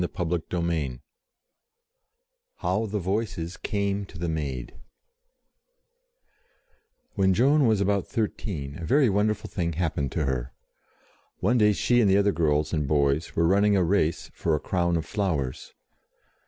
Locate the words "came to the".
3.57-4.27